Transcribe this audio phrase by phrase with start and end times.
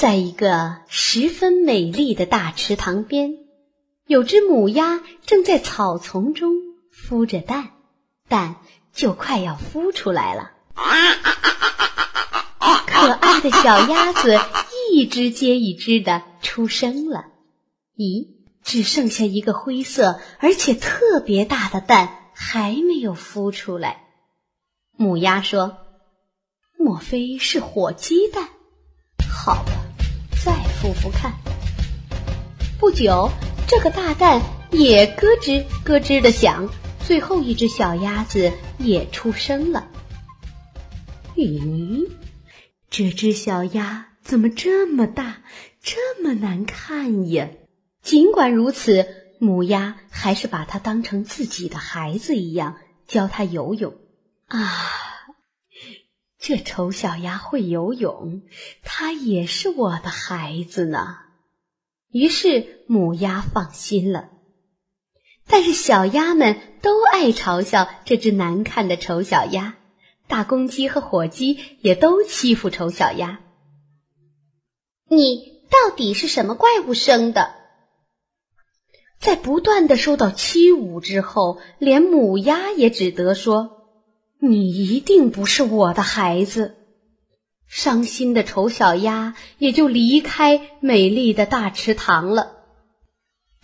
[0.00, 3.34] 在一个十分美丽的大池塘边，
[4.06, 6.54] 有只母鸭正在草丛中
[6.90, 7.72] 孵着蛋，
[8.26, 8.56] 蛋
[8.94, 10.52] 就快要孵出来了。
[12.86, 14.38] 可爱的小鸭子
[14.90, 17.26] 一只接一只的出生了。
[17.94, 18.26] 咦，
[18.64, 24.02] 只剩下一个灰色而且特别大的蛋还没有孵出来。
[24.96, 25.76] 母鸭说
[26.78, 28.48] ：“莫非是火鸡蛋？
[29.30, 29.62] 好
[30.80, 31.32] 俯俯看。”
[32.80, 33.30] 不久，
[33.68, 36.70] 这个大蛋也咯吱咯吱的响，
[37.06, 39.88] 最后一只小鸭子也出生了。
[41.36, 42.08] 咦，
[42.88, 45.42] 这只小鸭怎么这么大，
[45.82, 47.48] 这么难看呀？
[48.02, 49.06] 尽管如此，
[49.38, 53.94] 母鸭还是把它当成自己的孩子一样教它游泳。
[54.48, 54.58] 啊，
[56.40, 58.42] 这丑小鸭会游泳，
[58.82, 61.18] 它也是我的孩子呢。
[62.10, 64.30] 于是母鸭放心了。
[65.46, 69.76] 但是小鸭们都爱嘲笑这只难看的丑小鸭。
[70.28, 73.40] 大公鸡和火鸡也都欺负丑小鸭。
[75.08, 77.52] 你到底是什么怪物生的？
[79.18, 83.79] 在不断的受到欺侮之后，连母鸭也只得说
[84.40, 86.76] ：“你一定不是我的孩子。”
[87.68, 92.50] 伤心的丑小鸭也就离开美丽的大池塘了。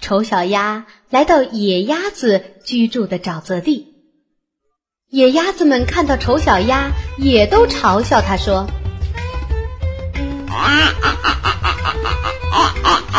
[0.00, 3.94] 丑小鸭来到野鸭子居住的沼泽地。
[5.08, 8.68] 野鸭子们看到丑小鸭，也都嘲笑它说
[10.50, 11.86] ：“啊啊啊啊啊
[12.42, 13.18] 啊啊啊啊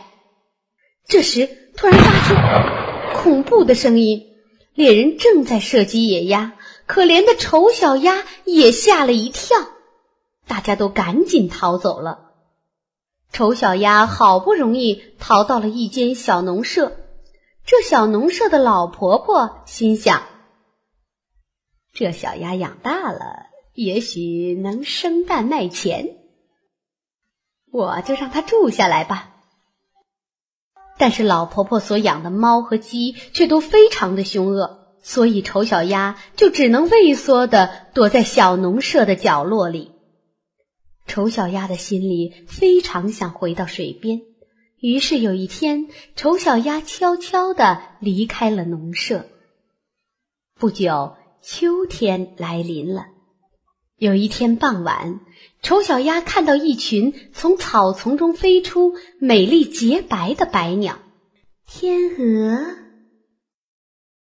[1.08, 4.36] 这时，突然发出恐怖的声音，
[4.74, 6.52] 猎人正在射击野鸭，
[6.84, 9.56] 可怜的丑小鸭也吓了一跳，
[10.46, 12.32] 大家都赶紧逃走了。
[13.32, 16.92] 丑小鸭好不容易逃到了一间小农舍。
[17.64, 20.24] 这小农舍的老婆婆心想
[21.94, 26.18] ：“这小鸭养大了，也许能生蛋卖钱，
[27.72, 29.28] 我就让它住下来吧。”
[31.00, 39.92] 但是老婆婆所养的猫和鸡却都非常的凶恶，所以丑小鸭就只能畏缩的躲在小农舍的角落里。
[41.06, 44.20] 丑小鸭的心里非常想回到水边。
[44.78, 49.24] 于是有一天，丑小鸭悄悄地离开了农舍。
[50.58, 53.06] 不久，秋天来临了。
[53.96, 55.20] 有一天傍晚，
[55.62, 60.98] 丑小鸭看到一群从草丛中飞出、美丽洁白的白鸟——
[61.68, 62.76] 天鹅。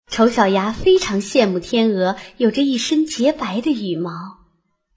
[0.07, 4.11] 丑小鸭非常羡慕天鹅有着一身洁白的羽毛，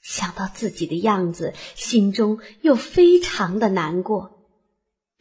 [0.00, 4.40] 想到自己的样子，心中又非常的难过。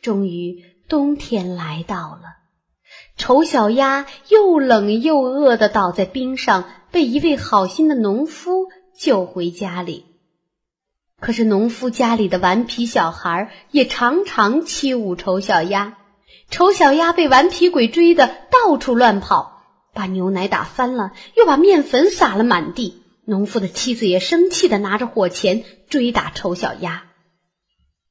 [0.01, 2.23] 终于，冬天来到了。
[3.15, 8.67] 丑小鸭又冷又饿的倒在冰上，被一位好心的农夫
[8.97, 10.05] 救回家里。
[11.21, 15.97] 可是，农夫家里的顽皮小孩也常常欺侮丑小鸭。
[16.49, 23.03] 丑小鸭被顽皮鬼追得到处乱跑，把牛奶打翻了，又把面粉撒了满地。
[23.25, 27.03] 农夫的妻子也生气的拿着火钳追打丑小鸭。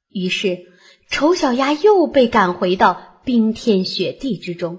[0.09, 0.71] 于是。
[1.13, 4.79] 丑小鸭又被赶回到冰天雪地之中。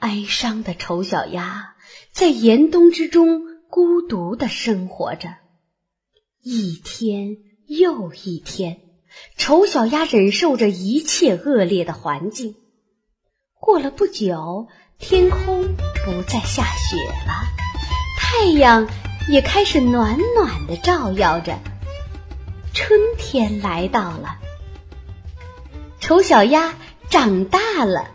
[0.00, 1.76] 哀伤的丑小鸭
[2.10, 5.36] 在严冬之中孤独的生活着，
[6.44, 7.36] 一天
[7.68, 8.80] 又一天，
[9.36, 12.56] 丑小鸭忍受着一切恶劣的环境。
[13.60, 14.66] 过了不久，
[14.98, 15.62] 天空
[16.04, 16.96] 不再下雪
[17.28, 17.44] 了，
[18.18, 18.88] 太阳
[19.28, 21.60] 也开始暖暖的照耀着，
[22.74, 24.40] 春天来到了。
[26.00, 26.74] 丑小鸭
[27.08, 28.10] 长大了，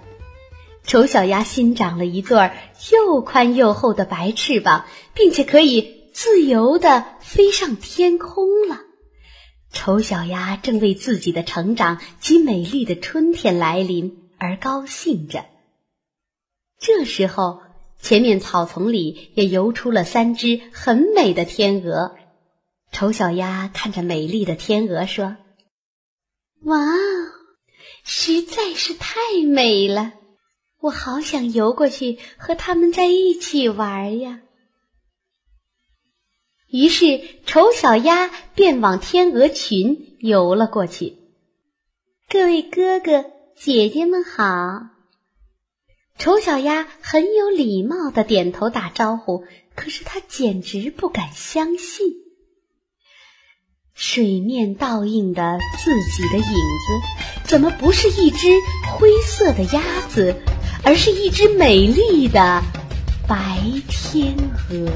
[0.83, 2.51] 丑小鸭新长了一对
[2.91, 8.81] 又宽又厚的白翅膀，并且可以自由的飞上天空了。
[9.71, 15.45] 丑小鸭正为自己的成长及美丽的春天来临而高兴着。
[16.79, 17.61] 这时候，
[18.01, 22.15] 前面草丛里也游出了三只很美的天鹅。
[22.91, 25.37] 丑小鸭看着美丽的天鹅说
[26.65, 26.83] ：“哇！”
[28.03, 30.13] 实在是太美了，
[30.79, 34.41] 我好想游过去和它们在一起玩呀。
[36.77, 41.15] 于是，丑小鸭便往天鹅群游了过去。
[42.29, 43.25] 各位哥哥
[43.55, 44.43] 姐姐们好！
[46.19, 49.43] 丑小鸭很有礼貌的点头打招呼，
[49.73, 52.13] 可是它简直不敢相信，
[53.95, 58.49] 水面倒映的自己的影子，怎么不是一只
[58.99, 60.35] 灰色的鸭子，
[60.83, 62.61] 而是一只美丽的
[63.27, 64.35] 白天
[64.69, 64.91] 鹅？